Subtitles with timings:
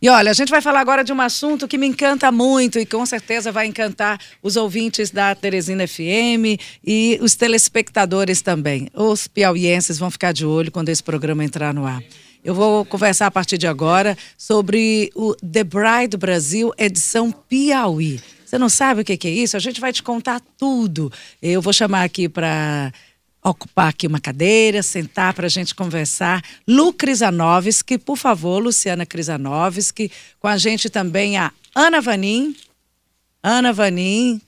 [0.00, 2.84] E olha, a gente vai falar agora de um assunto que me encanta muito e
[2.84, 8.88] com certeza vai encantar os ouvintes da Teresina FM e os telespectadores também.
[8.92, 12.02] Os piauienses vão ficar de olho quando esse programa entrar no ar.
[12.44, 18.20] Eu vou conversar a partir de agora sobre o The Bride Brasil edição Piauí.
[18.44, 19.56] Você não sabe o que é isso?
[19.56, 21.10] A gente vai te contar tudo.
[21.42, 22.92] Eu vou chamar aqui para
[23.50, 26.42] ocupar aqui uma cadeira, sentar para a gente conversar.
[26.66, 30.10] Lu Krisanovski, por favor, Luciana Krisanovski.
[30.40, 32.56] Com a gente também a Ana Vanin.
[33.42, 34.40] Ana Vanin,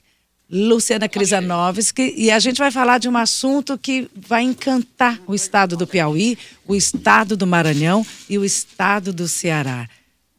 [0.51, 2.13] Luciana Krisanovski.
[2.17, 6.37] E a gente vai falar de um assunto que vai encantar o estado do Piauí,
[6.67, 9.87] o estado do Maranhão e o estado do Ceará.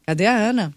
[0.05, 0.73] Cadê a Ana?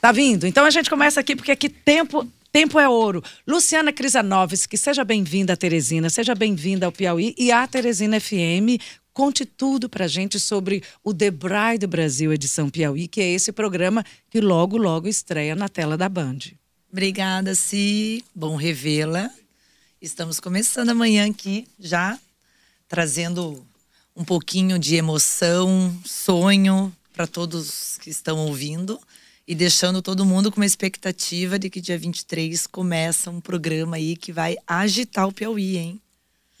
[0.00, 0.46] Tá vindo?
[0.46, 3.22] Então a gente começa aqui, porque aqui tempo Tempo é ouro.
[3.46, 8.82] Luciana Krisanovski, seja bem-vinda Teresina, seja bem-vinda ao Piauí e à Teresina FM.
[9.12, 14.04] Conte tudo pra gente sobre o The Bride Brasil edição Piauí, que é esse programa
[14.28, 16.38] que logo, logo estreia na tela da Band.
[16.90, 18.24] Obrigada, Si.
[18.34, 19.30] Bom revê-la.
[20.02, 22.18] Estamos começando amanhã aqui, já
[22.88, 23.64] trazendo
[24.16, 28.98] um pouquinho de emoção, sonho para todos que estão ouvindo
[29.46, 34.16] e deixando todo mundo com uma expectativa de que dia 23 começa um programa aí
[34.16, 36.00] que vai agitar o Piauí, hein?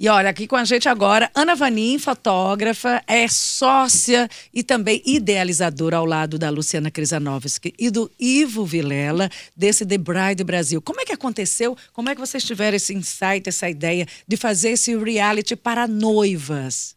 [0.00, 5.98] E olha, aqui com a gente agora, Ana Vanim, fotógrafa, é sócia e também idealizadora
[5.98, 10.80] ao lado da Luciana Krisanovski e do Ivo Vilela, desse The Bride Brasil.
[10.80, 11.76] Como é que aconteceu?
[11.92, 16.96] Como é que vocês tiveram esse insight, essa ideia de fazer esse reality para noivas?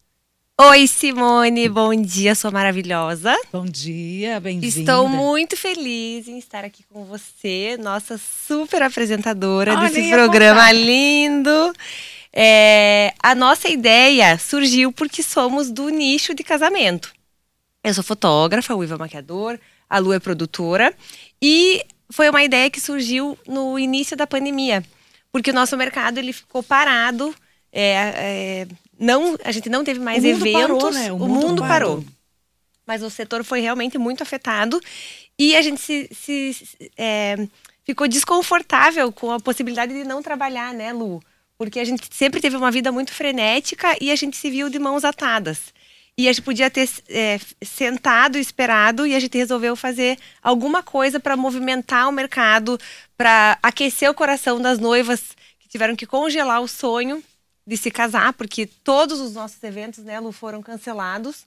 [0.62, 3.36] Oi, Simone, bom dia, sou maravilhosa.
[3.52, 4.68] Bom dia, bem-vinda.
[4.68, 11.74] Estou muito feliz em estar aqui com você, nossa super apresentadora Olha, desse programa lindo.
[12.32, 17.12] É, a nossa ideia surgiu porque somos do nicho de casamento.
[17.84, 20.94] Eu sou fotógrafa, o Iva é maquiador, a Lu é produtora.
[21.42, 24.84] E foi uma ideia que surgiu no início da pandemia.
[25.32, 27.34] Porque o nosso mercado ele ficou parado.
[27.72, 28.68] É, é,
[29.04, 30.62] não, a gente não teve mais o eventos.
[30.62, 31.12] Parou, né?
[31.12, 31.98] O, o mundo, mundo parou.
[31.98, 32.06] parou.
[32.86, 34.80] Mas o setor foi realmente muito afetado
[35.38, 37.48] e a gente se, se é,
[37.84, 41.22] ficou desconfortável com a possibilidade de não trabalhar, né, Lu?
[41.58, 44.80] Porque a gente sempre teve uma vida muito frenética e a gente se viu de
[44.80, 45.74] mãos atadas.
[46.18, 51.20] E a gente podia ter é, sentado, esperado, e a gente resolveu fazer alguma coisa
[51.20, 52.80] para movimentar o mercado,
[53.18, 55.22] para aquecer o coração das noivas
[55.60, 57.24] que tiveram que congelar o sonho
[57.66, 61.46] de se casar, porque todos os nossos eventos, né, Lu, foram cancelados.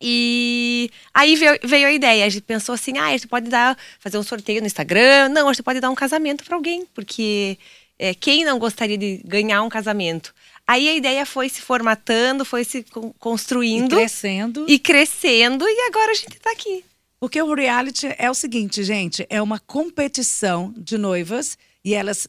[0.00, 3.78] E aí veio, veio, a ideia, a gente pensou assim, ah, a gente pode dar,
[4.00, 5.28] fazer um sorteio no Instagram.
[5.28, 7.56] Não, a gente pode dar um casamento para alguém, porque
[7.96, 10.34] é, quem não gostaria de ganhar um casamento?
[10.66, 12.84] Aí a ideia foi se formatando, foi se
[13.18, 13.94] construindo.
[13.94, 14.66] E crescendo.
[14.68, 16.84] E crescendo, e agora a gente está aqui.
[17.20, 22.26] Porque o reality é o seguinte, gente, é uma competição de noivas e elas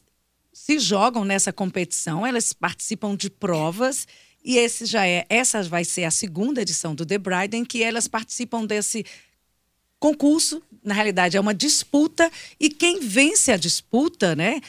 [0.54, 4.06] se jogam nessa competição, elas participam de provas
[4.42, 7.82] e esse já é, essa vai ser a segunda edição do The Bride em que
[7.82, 9.04] elas participam desse
[9.98, 14.60] concurso, na realidade é uma disputa e quem vence a disputa, né,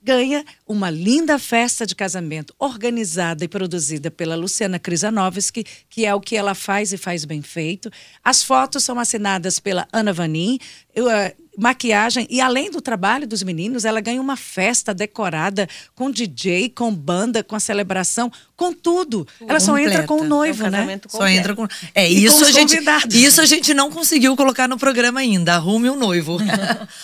[0.00, 6.20] ganha uma linda festa de casamento organizada e produzida pela Luciana Krisanovski, que é o
[6.20, 7.90] que ela faz e faz bem feito.
[8.22, 10.58] As fotos são assinadas pela Ana Vanin.
[10.94, 16.10] Eu, uh, maquiagem e além do trabalho dos meninos, ela ganha uma festa decorada com
[16.10, 19.26] DJ, com banda, com a celebração, com tudo.
[19.46, 21.00] Ela só entra com o noivo, é um né?
[21.08, 22.78] Só entra com É e isso com a gente
[23.10, 25.54] isso a gente não conseguiu colocar no programa ainda.
[25.54, 26.38] Arrume o noivo.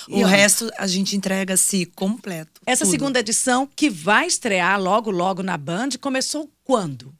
[0.08, 2.60] o resto a gente entrega se completo.
[2.66, 2.92] Essa tudo.
[2.92, 7.12] segunda edição que vai estrear logo logo na Band começou quando?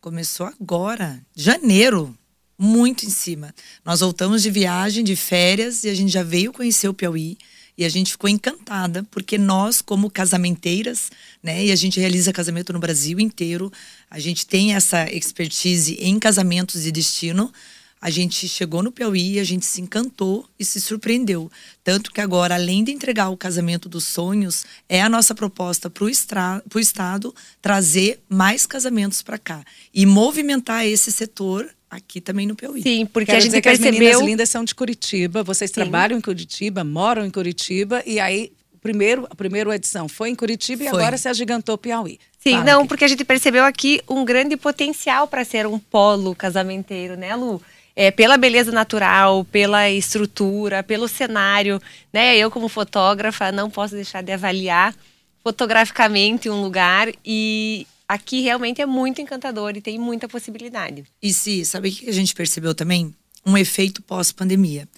[0.00, 2.16] Começou agora, janeiro
[2.58, 3.54] muito em cima.
[3.84, 7.36] Nós voltamos de viagem, de férias, e a gente já veio conhecer o Piauí.
[7.78, 11.10] E a gente ficou encantada, porque nós, como casamenteiras,
[11.42, 13.70] né, e a gente realiza casamento no Brasil inteiro,
[14.10, 17.52] a gente tem essa expertise em casamentos de destino.
[18.00, 21.50] A gente chegou no Piauí, a gente se encantou e se surpreendeu.
[21.82, 26.04] Tanto que agora, além de entregar o casamento dos sonhos, é a nossa proposta para
[26.04, 32.82] o Estado trazer mais casamentos para cá e movimentar esse setor aqui também no Piauí.
[32.82, 33.90] Sim, porque Quero a gente percebeu.
[33.90, 35.74] as meninas lindas são de Curitiba, vocês Sim.
[35.74, 38.52] trabalham em Curitiba, moram em Curitiba e aí
[38.86, 42.20] primeiro, a primeira edição foi em Curitiba e agora se agigantou Piauí.
[42.38, 42.88] Sim, Fala não, aqui.
[42.88, 47.60] porque a gente percebeu aqui um grande potencial para ser um polo casamenteiro, né, Lu?
[47.96, 51.80] É, pela beleza natural, pela estrutura, pelo cenário,
[52.12, 52.36] né?
[52.36, 54.94] Eu como fotógrafa não posso deixar de avaliar
[55.42, 61.04] fotograficamente um lugar e aqui realmente é muito encantador e tem muita possibilidade.
[61.22, 63.14] E se, sabe o que a gente percebeu também?
[63.46, 64.88] um efeito pós-pandemia.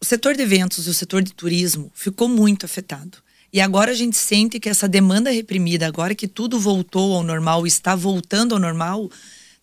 [0.00, 3.18] O setor de eventos e o setor de turismo ficou muito afetado.
[3.52, 7.66] E agora a gente sente que essa demanda reprimida, agora que tudo voltou ao normal,
[7.66, 9.08] está voltando ao normal,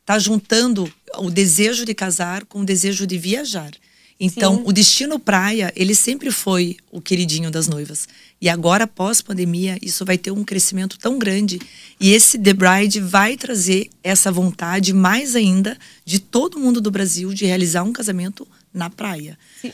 [0.03, 3.71] está juntando o desejo de casar com o desejo de viajar.
[4.19, 4.63] Então, Sim.
[4.65, 8.07] o destino praia, ele sempre foi o queridinho das noivas.
[8.39, 11.59] E agora, pós pandemia, isso vai ter um crescimento tão grande.
[11.99, 17.33] E esse The Bride vai trazer essa vontade mais ainda de todo mundo do Brasil
[17.33, 19.37] de realizar um casamento na praia.
[19.61, 19.73] Sim.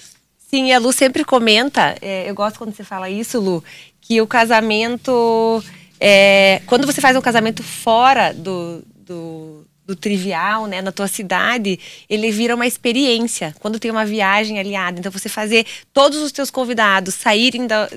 [0.50, 3.64] Sim, a Lu sempre comenta, é, eu gosto quando você fala isso, Lu,
[4.02, 5.64] que o casamento.
[6.00, 11.80] É, quando você faz um casamento fora do, do, do, trivial, né, na tua cidade,
[12.10, 13.56] ele vira uma experiência.
[13.60, 15.00] Quando tem uma viagem aliada.
[15.00, 17.90] Então, você fazer todos os teus convidados saírem da,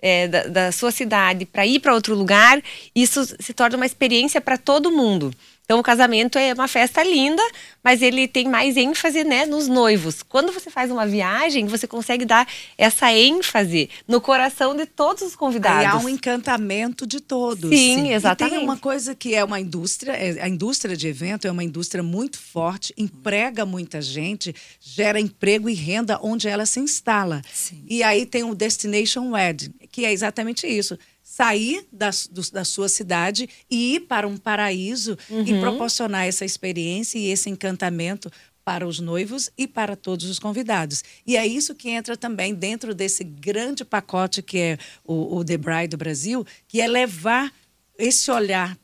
[0.00, 2.60] é, da, da sua cidade para ir para outro lugar,
[2.94, 5.32] isso se torna uma experiência para todo mundo.
[5.66, 7.42] Então, o casamento é uma festa linda,
[7.82, 10.22] mas ele tem mais ênfase né, nos noivos.
[10.22, 12.46] Quando você faz uma viagem, você consegue dar
[12.78, 15.82] essa ênfase no coração de todos os convidados.
[15.82, 17.68] E há um encantamento de todos.
[17.68, 18.12] Sim, Sim.
[18.12, 18.54] exatamente.
[18.54, 21.64] E tem uma coisa que é uma indústria, é, a indústria de evento é uma
[21.64, 27.42] indústria muito forte, emprega muita gente, gera emprego e renda onde ela se instala.
[27.52, 27.84] Sim.
[27.88, 30.96] E aí tem o Destination Wedding, que é exatamente isso
[31.28, 35.42] sair da, do, da sua cidade e ir para um paraíso uhum.
[35.42, 38.30] e proporcionar essa experiência e esse encantamento
[38.64, 41.02] para os noivos e para todos os convidados.
[41.26, 45.56] E é isso que entra também dentro desse grande pacote que é o, o The
[45.56, 47.52] Bride do Brasil, que é levar
[47.98, 48.78] esse olhar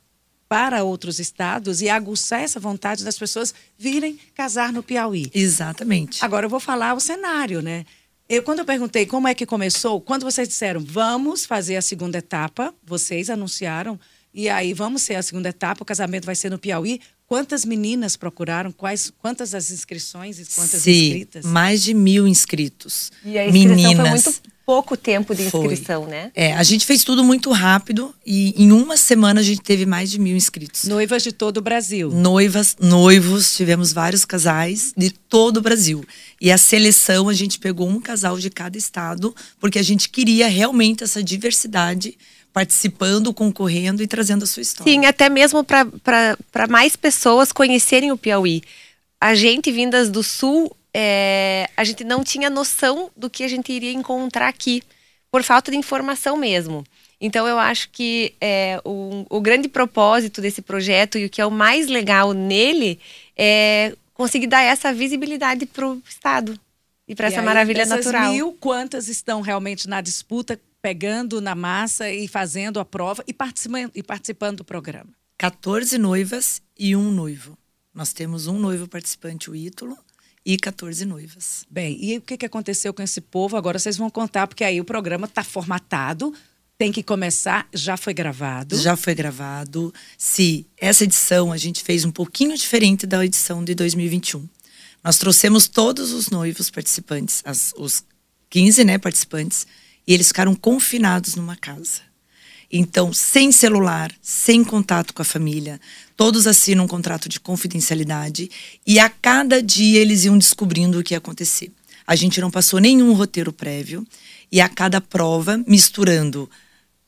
[0.49, 5.31] para outros estados e aguçar essa vontade das pessoas virem casar no Piauí.
[5.33, 6.25] Exatamente.
[6.25, 7.87] Agora eu vou falar o cenário, né?
[8.29, 12.19] Eu, quando eu perguntei como é que começou, quando vocês disseram vamos fazer a segunda
[12.19, 13.99] etapa, vocês anunciaram,
[14.33, 17.01] e aí vamos ser a segunda etapa, o casamento vai ser no Piauí.
[17.27, 18.73] Quantas meninas procuraram?
[18.73, 21.45] Quais, quantas as inscrições e quantas Sim, inscritas?
[21.45, 23.11] Mais de mil inscritos.
[23.25, 24.23] E a inscrição meninas.
[24.25, 26.11] foi muito pouco tempo de inscrição, Foi.
[26.11, 26.31] né?
[26.35, 30.11] É, a gente fez tudo muito rápido e em uma semana a gente teve mais
[30.11, 30.85] de mil inscritos.
[30.85, 32.11] Noivas de todo o Brasil.
[32.11, 36.05] Noivas, noivos, tivemos vários casais de todo o Brasil.
[36.41, 40.49] E a seleção, a gente pegou um casal de cada estado, porque a gente queria
[40.49, 42.17] realmente essa diversidade
[42.53, 44.93] participando, concorrendo e trazendo a sua história.
[44.93, 48.63] Sim, até mesmo para mais pessoas conhecerem o Piauí.
[49.21, 53.73] A gente vindas do sul é, a gente não tinha noção do que a gente
[53.73, 54.83] iria encontrar aqui,
[55.31, 56.85] por falta de informação mesmo.
[57.19, 61.47] Então, eu acho que é, o, o grande propósito desse projeto e o que é
[61.47, 62.99] o mais legal nele
[63.37, 66.59] é conseguir dar essa visibilidade para o Estado
[67.09, 68.33] e para essa aí, maravilha natural.
[68.33, 73.91] mil, quantas estão realmente na disputa, pegando na massa e fazendo a prova e participando,
[73.95, 75.11] e participando do programa?
[75.39, 77.57] 14 noivas e um noivo.
[77.95, 79.97] Nós temos um noivo participante, o Ítalo,
[80.45, 81.65] e 14 noivas.
[81.71, 83.57] Bem, e o que, que aconteceu com esse povo?
[83.57, 86.35] Agora vocês vão contar, porque aí o programa está formatado,
[86.77, 88.77] tem que começar, já foi gravado.
[88.77, 89.95] Já foi gravado.
[90.19, 94.49] Se essa edição a gente fez um pouquinho diferente da edição de 2021.
[95.05, 98.05] Nós trouxemos todos os noivos participantes, as, os
[98.51, 99.67] 15 né, participantes,
[100.07, 102.01] e eles ficaram confinados numa casa.
[102.73, 105.79] Então, sem celular, sem contato com a família,
[106.17, 108.51] todos assinam um contrato de confidencialidade
[108.87, 111.71] e a cada dia eles iam descobrindo o que ia acontecer.
[112.07, 114.07] A gente não passou nenhum roteiro prévio
[114.51, 116.49] e a cada prova, misturando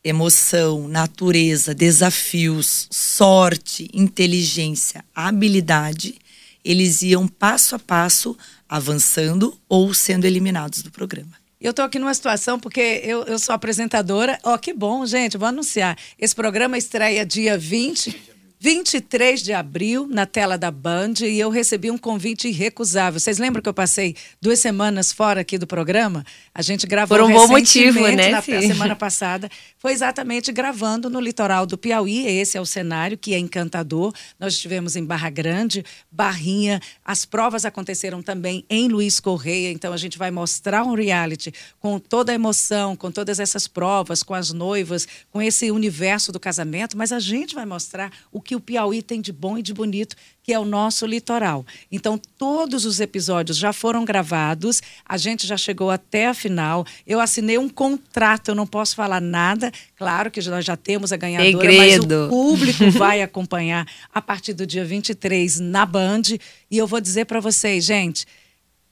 [0.04, 6.16] emoção, natureza, desafios, sorte, inteligência, habilidade,
[6.62, 8.36] eles iam passo a passo
[8.68, 11.43] avançando ou sendo eliminados do programa.
[11.64, 14.38] Eu estou aqui numa situação porque eu, eu sou apresentadora.
[14.44, 15.96] Ó, oh, que bom, gente, vou anunciar.
[16.18, 18.33] Esse programa estreia dia 20
[18.64, 23.20] 23 de abril, na tela da Band, e eu recebi um convite irrecusável.
[23.20, 26.24] Vocês lembram que eu passei duas semanas fora aqui do programa?
[26.54, 28.30] A gente gravou Por um bom motivo, né?
[28.30, 29.50] Na semana passada.
[29.78, 32.26] Foi exatamente gravando no litoral do Piauí.
[32.26, 34.14] Esse é o cenário que é encantador.
[34.40, 36.80] Nós estivemos em Barra Grande, Barrinha.
[37.04, 39.70] As provas aconteceram também em Luiz Correia.
[39.72, 44.22] Então a gente vai mostrar um reality com toda a emoção, com todas essas provas,
[44.22, 46.96] com as noivas, com esse universo do casamento.
[46.96, 49.74] Mas a gente vai mostrar o que que o Piauí tem de bom e de
[49.74, 51.66] bonito, que é o nosso litoral.
[51.90, 56.86] Então, todos os episódios já foram gravados, a gente já chegou até a final.
[57.04, 59.72] Eu assinei um contrato, eu não posso falar nada.
[59.96, 62.16] Claro que nós já temos a ganhadora, Segredo.
[62.16, 66.22] mas o público vai acompanhar a partir do dia 23 na Band.
[66.70, 68.24] E eu vou dizer para vocês, gente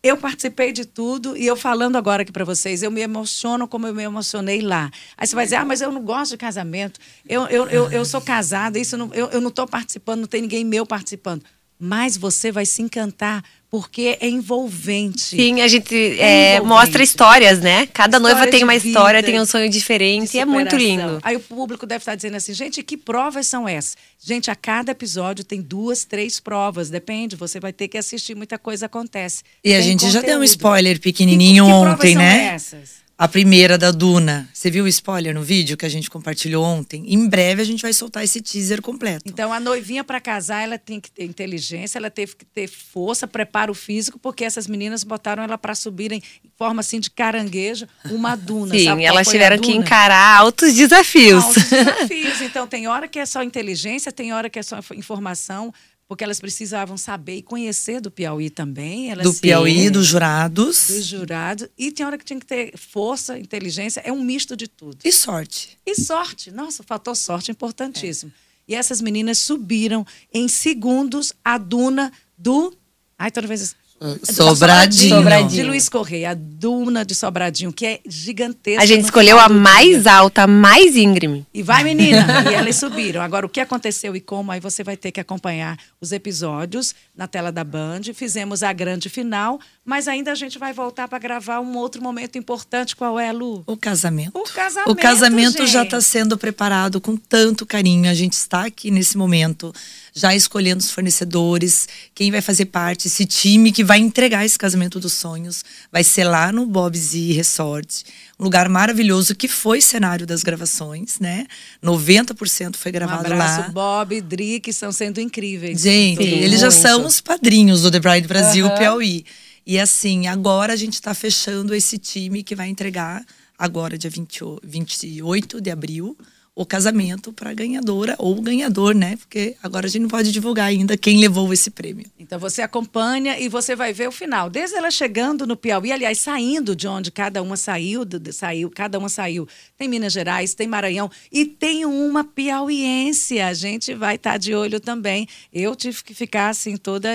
[0.02, 3.86] eu participei de tudo e eu falando agora aqui para vocês, eu me emociono como
[3.86, 4.90] eu me emocionei lá.
[5.16, 8.04] Aí você vai dizer, ah, mas eu não gosto de casamento, eu, eu, eu, eu
[8.04, 11.44] sou casada, isso não, eu, eu não estou participando, não tem ninguém meu participando.
[11.78, 15.34] Mas você vai se encantar porque é envolvente.
[15.34, 17.86] Sim, a gente é, mostra histórias, né?
[17.86, 20.76] Cada História noiva tem uma de história, vida, tem um sonho diferente, e é muito
[20.76, 21.18] lindo.
[21.22, 23.96] Aí o público deve estar dizendo assim, gente, que provas são essas?
[24.22, 28.58] Gente, a cada episódio tem duas, três provas, depende, você vai ter que assistir, muita
[28.58, 29.42] coisa acontece.
[29.64, 30.44] E a Tem gente já deu um conteúdo.
[30.44, 32.44] spoiler Que- pequenininho que provas ontem, são né?
[32.54, 32.90] essas?
[33.22, 34.48] A primeira da Duna.
[34.52, 37.04] Você viu o spoiler no vídeo que a gente compartilhou ontem?
[37.06, 39.22] Em breve a gente vai soltar esse teaser completo.
[39.24, 43.28] Então, a noivinha para casar, ela tem que ter inteligência, ela teve que ter força,
[43.28, 46.20] preparo físico, porque essas meninas botaram ela para subir em
[46.58, 48.74] forma assim de caranguejo, uma duna.
[48.76, 51.44] Sim, Sabe elas tiveram que encarar altos desafios.
[51.44, 52.40] Altos desafios.
[52.40, 55.72] Então, tem hora que é só inteligência, tem hora que é só inf- informação,
[56.12, 59.10] porque elas precisavam saber e conhecer do Piauí também.
[59.10, 60.88] Elas Do Piauí, dos jurados.
[60.88, 61.68] dos jurados.
[61.78, 64.98] E tem hora que tinha que ter força, inteligência, é um misto de tudo.
[65.02, 65.78] E sorte.
[65.86, 66.50] E sorte.
[66.50, 68.30] Nossa, o fator sorte é importantíssimo.
[68.68, 72.76] E essas meninas subiram em segundos a duna do.
[73.18, 73.74] Ai, toda vez.
[74.22, 75.16] Sobradinho.
[75.16, 75.50] Sobradinho.
[75.50, 78.82] De Luiz Correia, a duna de Sobradinho, que é gigantesca.
[78.82, 80.12] A gente escolheu a mais dia.
[80.12, 81.46] alta, a mais íngreme.
[81.52, 82.26] E vai, menina!
[82.50, 83.22] e elas subiram.
[83.22, 87.26] Agora, o que aconteceu e como, aí você vai ter que acompanhar os episódios na
[87.28, 88.02] tela da Band.
[88.14, 92.36] Fizemos a grande final, mas ainda a gente vai voltar para gravar um outro momento
[92.36, 92.96] importante.
[92.96, 93.62] Qual é, Lu?
[93.66, 94.38] O casamento.
[94.38, 94.90] O casamento.
[94.90, 95.84] O casamento já gente.
[95.84, 98.10] está sendo preparado com tanto carinho.
[98.10, 99.72] A gente está aqui nesse momento,
[100.14, 104.98] já escolhendo os fornecedores, quem vai fazer parte, esse time que vai entregar esse casamento
[105.00, 105.64] dos sonhos.
[105.90, 108.04] Vai ser lá no Bob's e Resort,
[108.38, 111.46] um lugar maravilhoso que foi cenário das gravações, né?
[111.82, 113.68] 90% foi Um gravado abraço, lá.
[113.68, 115.80] Bob e Dri, que estão sendo incríveis.
[115.80, 119.24] Gente, eles já são os padrinhos do The Bride Brasil Piauí.
[119.66, 123.24] E assim, agora a gente está fechando esse time que vai entregar
[123.58, 126.16] agora, dia 20 o- 28 de abril,
[126.54, 129.16] o casamento para ganhadora ou ganhador, né?
[129.16, 132.06] Porque agora a gente não pode divulgar ainda quem levou esse prêmio.
[132.18, 134.50] Então você acompanha e você vai ver o final.
[134.50, 139.08] Desde ela chegando no Piauí, aliás, saindo de onde cada uma saiu, saiu, cada uma
[139.08, 139.48] saiu.
[139.78, 143.40] Tem Minas Gerais, tem Maranhão e tem uma piauiense.
[143.40, 145.26] A gente vai estar de olho também.
[145.50, 147.08] Eu tive que ficar assim toda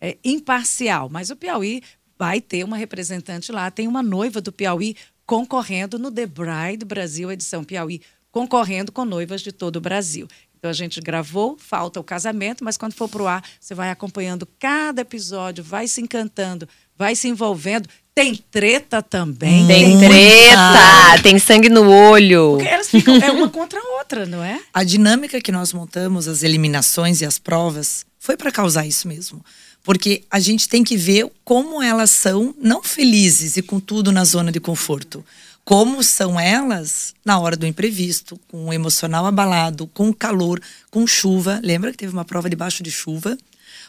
[0.00, 1.82] é, imparcial, mas o Piauí
[2.18, 3.70] vai ter uma representante lá.
[3.70, 9.40] Tem uma noiva do Piauí concorrendo no The Bride Brasil edição Piauí, concorrendo com noivas
[9.40, 10.28] de todo o Brasil.
[10.58, 14.46] Então a gente gravou, falta o casamento, mas quando for pro ar, você vai acompanhando
[14.58, 17.88] cada episódio, vai se encantando, vai se envolvendo.
[18.12, 19.64] Tem treta também.
[19.68, 20.08] Tem Muita.
[20.08, 22.56] treta, tem sangue no olho.
[22.56, 24.60] Porque elas ficam é uma contra a outra, não é?
[24.74, 29.44] A dinâmica que nós montamos, as eliminações e as provas, foi para causar isso mesmo.
[29.84, 34.24] Porque a gente tem que ver como elas são não felizes e com tudo na
[34.24, 35.24] zona de conforto.
[35.68, 41.60] Como são elas na hora do imprevisto, com o emocional abalado, com calor, com chuva.
[41.62, 43.36] Lembra que teve uma prova debaixo de chuva?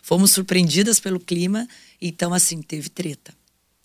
[0.04, 1.66] Fomos surpreendidas pelo clima,
[2.02, 3.34] então assim, teve treta.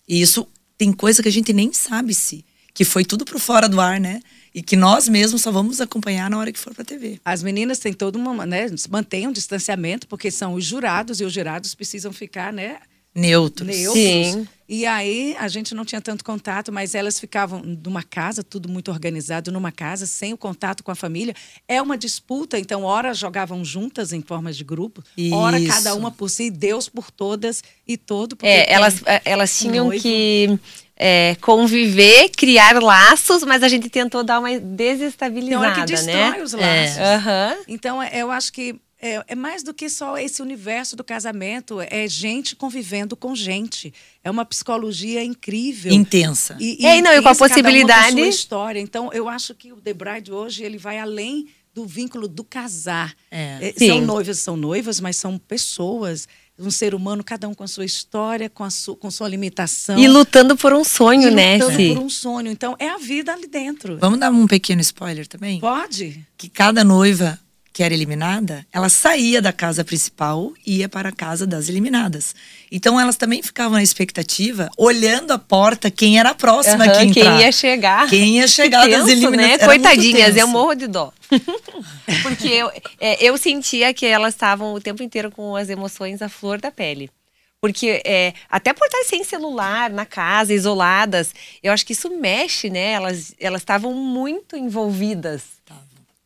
[0.05, 0.45] E isso
[0.77, 3.97] tem coisa que a gente nem sabe se, que foi tudo pro fora do ar,
[3.97, 4.19] né?
[4.53, 7.21] E que nós mesmos só vamos acompanhar na hora que for pra TV.
[7.23, 11.31] As meninas têm todo uma, né, mantêm um distanciamento, porque são os jurados e os
[11.31, 12.77] jurados precisam ficar, né,
[13.15, 13.67] Neutros.
[13.67, 13.93] neutros.
[14.03, 14.47] Sim.
[14.67, 18.89] E aí a gente não tinha tanto contato, mas elas ficavam numa casa, tudo muito
[18.91, 21.35] organizado, numa casa, sem o contato com a família.
[21.67, 25.03] É uma disputa, então, ora jogavam juntas em formas de grupo,
[25.33, 25.71] ora Isso.
[25.71, 28.35] cada uma por si, Deus por todas e todo.
[28.35, 30.01] porque É, tem elas, elas tinham noivo.
[30.01, 30.59] que
[30.97, 36.15] é, conviver, criar laços, mas a gente tentou dar uma Tem hora desestabilizada, que destrói
[36.37, 36.41] né?
[36.43, 36.57] os É.
[36.57, 37.65] laços.
[37.67, 41.79] Então, é- eu acho que é, é mais do que só esse universo do casamento,
[41.81, 43.93] é gente convivendo com gente.
[44.23, 45.93] É uma psicologia incrível.
[45.93, 46.57] Intensa.
[46.59, 48.79] E, É, e não, e com a cada possibilidade- com sua história.
[48.79, 53.13] Então, eu acho que o The Bride hoje ele vai além do vínculo do casar.
[53.29, 53.69] É.
[53.69, 54.05] É, são Sim.
[54.05, 56.25] noivas, são noivas, mas são pessoas,
[56.57, 59.99] um ser humano, cada um com a sua história, com a sua, com sua limitação.
[59.99, 61.87] E lutando por um sonho, e né, lutando Si?
[61.89, 62.49] por um sonho.
[62.49, 63.97] Então, é a vida ali dentro.
[63.97, 65.59] Vamos dar um pequeno spoiler também?
[65.59, 66.25] Pode?
[66.37, 67.37] Que cada noiva
[67.75, 72.33] que era eliminada, ela saía da casa principal e ia para a casa das eliminadas.
[72.71, 77.13] Então elas também ficavam na expectativa, olhando a porta, quem era a próxima Aham, que
[77.15, 77.41] quem entrar.
[77.41, 78.09] ia chegar.
[78.09, 79.59] Quem ia chegar Que das tenso, eliminadas.
[79.59, 79.65] né?
[79.65, 80.39] Coitadinhas, tenso.
[80.39, 81.11] eu morro de dó.
[82.23, 86.29] Porque eu, é, eu sentia que elas estavam o tempo inteiro com as emoções à
[86.29, 87.11] flor da pele.
[87.59, 92.69] Porque é, até por estar sem celular na casa, isoladas, eu acho que isso mexe,
[92.69, 92.91] né?
[92.91, 95.41] Elas elas estavam muito envolvidas.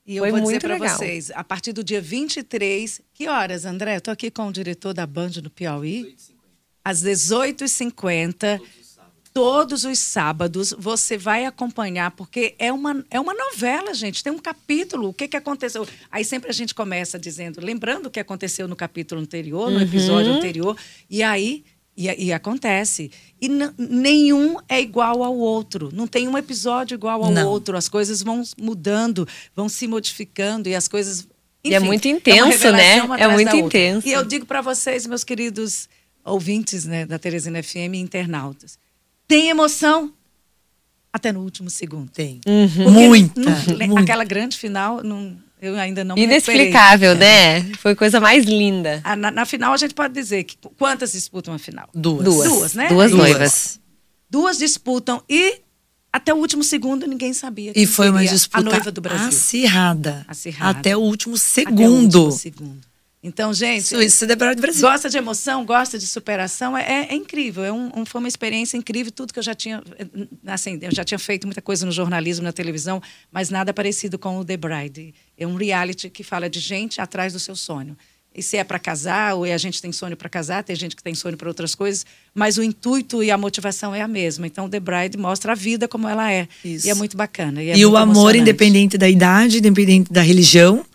[0.09, 3.97] E eu Foi vou dizer para vocês, a partir do dia 23, que horas, André?
[3.97, 6.15] Eu tô aqui com o diretor da Band no Piauí.
[6.83, 8.59] Às 18h50,
[9.31, 14.23] todos os sábados, você vai acompanhar, porque é uma, é uma novela, gente.
[14.23, 15.87] Tem um capítulo, o que, que aconteceu.
[16.09, 20.31] Aí sempre a gente começa dizendo, lembrando o que aconteceu no capítulo anterior, no episódio
[20.31, 20.75] anterior,
[21.07, 21.63] e aí
[22.01, 23.11] E, e acontece.
[23.41, 25.89] E n- nenhum é igual ao outro.
[25.93, 27.45] Não tem um episódio igual ao Não.
[27.49, 27.75] outro.
[27.75, 31.27] As coisas vão mudando, vão se modificando e as coisas.
[31.61, 32.97] E é Enfim, muito uma intenso, né?
[33.19, 33.57] É muito da outra.
[33.57, 34.07] intenso.
[34.07, 35.89] E eu digo para vocês, meus queridos
[36.23, 38.79] ouvintes né, da Teresina FM e internautas:
[39.27, 40.13] tem emoção
[41.11, 42.09] até no último segundo.
[42.11, 42.39] Tem.
[42.47, 42.91] Uhum.
[42.91, 44.01] Muita, não- muita.
[44.03, 47.63] Aquela grande final, não, eu ainda não me Inexplicável, né?
[47.79, 49.01] Foi coisa mais linda.
[49.03, 51.89] Ah, Na, na final, a gente pode dizer que quantas disputam a final?
[51.93, 52.23] Duas.
[52.23, 52.49] Duas.
[52.49, 52.87] Duas, né?
[52.87, 53.21] Duas Duas.
[53.21, 53.79] noivas.
[54.29, 55.61] Duas disputam e
[56.11, 57.71] até o último segundo ninguém sabia.
[57.75, 59.27] E foi uma disputa a noiva do Brasil.
[59.27, 60.25] acirrada.
[60.27, 60.79] Acirrada.
[60.79, 62.15] Até o último Até o segundo.
[62.23, 62.88] último segundo.
[63.21, 64.81] Então, gente, isso é do Brasil.
[64.81, 67.65] gosta de emoção, gosta de superação, é, é incrível.
[67.65, 69.11] É um, um- foi uma experiência incrível.
[69.11, 69.83] Tudo que eu já tinha,
[70.47, 74.37] assim, eu já tinha feito muita coisa no jornalismo, na televisão, mas nada parecido com
[74.39, 75.13] o The Bride.
[75.37, 77.97] É um reality que fala de gente atrás do seu sonho.
[78.33, 80.95] E se é para casar, ou é a gente tem sonho para casar, tem gente
[80.95, 84.47] que tem sonho para outras coisas, mas o intuito e a motivação é a mesma.
[84.47, 86.47] Então, o The Bride mostra a vida como ela é.
[86.63, 86.87] Isso.
[86.87, 87.61] E é muito bacana.
[87.61, 88.39] E, é E o muito amor, emocionante.
[88.41, 90.85] independente da idade, independente da religião.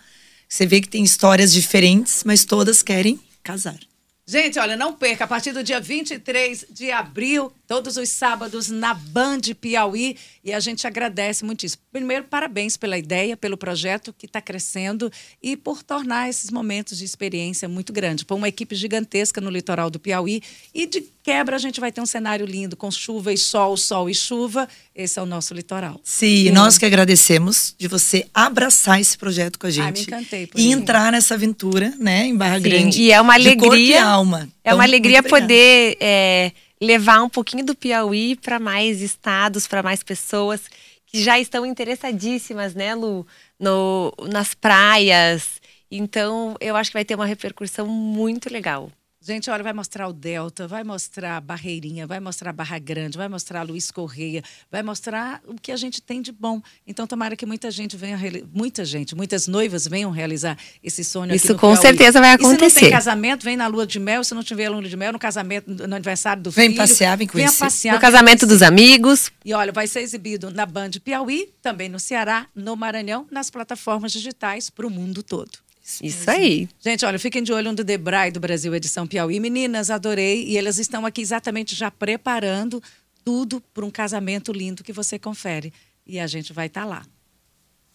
[0.47, 3.79] Você vê que tem histórias diferentes, mas todas querem casar.
[4.27, 5.25] Gente, olha, não perca.
[5.25, 10.15] A partir do dia 23 de abril, todos os sábados, na Band Piauí.
[10.43, 11.81] E a gente agradece muitíssimo.
[11.91, 17.05] Primeiro, parabéns pela ideia, pelo projeto que está crescendo e por tornar esses momentos de
[17.05, 18.23] experiência muito grande.
[18.25, 20.41] Põe uma equipe gigantesca no litoral do Piauí.
[20.73, 24.07] E de quebra, a gente vai ter um cenário lindo, com chuva e sol, sol
[24.09, 24.69] e chuva.
[24.95, 25.99] Esse é o nosso litoral.
[26.03, 30.01] Sim, nós que agradecemos de você abraçar esse projeto com a Ai, me gente.
[30.03, 30.77] encantei por e isso.
[30.77, 33.01] entrar nessa aventura, né, em Barra Sim, Grande.
[33.01, 34.49] e é uma de corpo e alegria- alma.
[34.63, 39.83] É Então, uma alegria poder é, levar um pouquinho do Piauí para mais estados, para
[39.83, 40.67] mais pessoas
[41.05, 43.25] que já estão interessadíssimas, né, Lu,
[43.59, 45.61] no, nas praias.
[45.89, 48.91] Então, eu acho que vai ter uma repercussão muito legal.
[49.27, 53.17] Gente, olha, vai mostrar o Delta, vai mostrar a Barreirinha, vai mostrar a Barra Grande,
[53.17, 56.61] vai mostrar a Luiz Correia, vai mostrar o que a gente tem de bom.
[56.85, 58.19] Então, tomara que muita gente venha,
[58.53, 61.81] muita gente, muitas noivas venham realizar esse sonho aqui Isso no com Piauí.
[61.81, 62.79] certeza vai E se não acontecer.
[62.81, 64.23] tem casamento, vem na lua de mel.
[64.23, 66.77] Se não tiver lua de mel, no casamento, no aniversário do Vem filho.
[66.77, 67.57] passear, vem conhecer.
[67.57, 67.95] passear.
[67.95, 68.45] No casamento conhecer.
[68.59, 69.31] dos amigos.
[69.43, 74.11] E olha, vai ser exibido na Band Piauí, também no Ceará, no Maranhão, nas plataformas
[74.11, 75.64] digitais para o mundo todo.
[76.01, 76.67] Isso aí.
[76.79, 79.39] Gente, olha, fiquem de olho no Debray do Brasil Edição Piauí.
[79.39, 80.43] Meninas, adorei.
[80.45, 82.81] E elas estão aqui exatamente já preparando
[83.23, 85.71] tudo para um casamento lindo que você confere.
[86.05, 87.05] E a gente vai estar lá.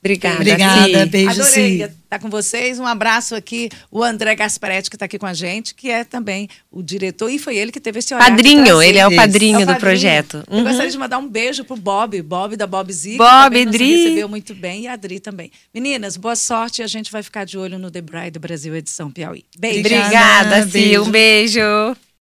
[0.00, 0.36] Obrigada.
[0.36, 1.06] Obrigada, Fi.
[1.06, 2.78] beijo, Adorei estar com vocês.
[2.78, 6.48] Um abraço aqui, o André Gasparetti, que está aqui com a gente, que é também
[6.72, 7.28] o diretor.
[7.30, 8.24] E foi ele que teve esse olhar.
[8.30, 9.80] Padrinho, ele é o padrinho É o do padrinho.
[9.80, 10.42] projeto.
[10.50, 10.64] Eu Uhum.
[10.64, 12.90] gostaria de mandar um beijo pro Bob, Bob da Bob.
[13.18, 13.94] Bob, Dri.
[13.96, 15.50] recebeu muito bem e a Adri também.
[15.72, 18.74] Meninas, boa sorte e a gente vai ficar de olho no The Bride do Brasil
[18.74, 19.44] Edição Piauí.
[19.58, 19.80] Beijo.
[19.80, 20.06] Obrigada.
[20.08, 21.02] Obrigada, beijo.
[21.02, 21.60] Um beijo.